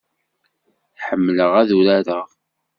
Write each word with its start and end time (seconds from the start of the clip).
Ḥemmleɣ 1.05 1.51
ad 1.61 1.69
urareɣ. 1.77 2.27